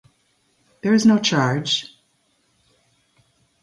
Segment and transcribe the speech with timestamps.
[0.81, 1.95] There is no charge.